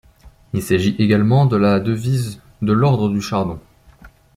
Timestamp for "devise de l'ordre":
1.79-3.07